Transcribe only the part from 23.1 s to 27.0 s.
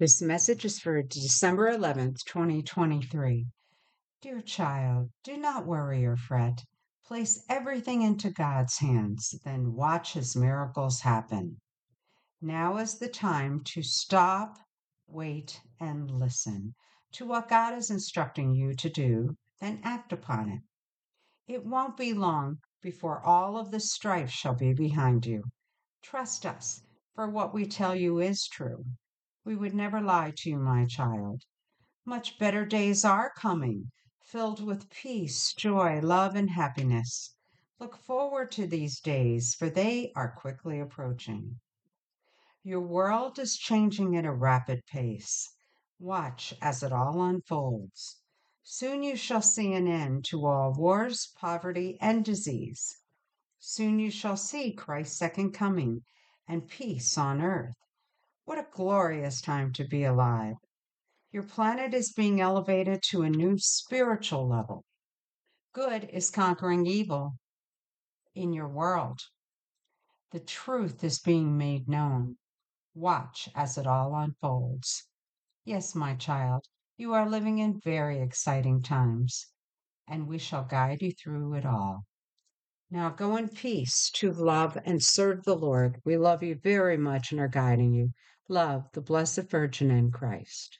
all of the strife shall be behind you. Trust us,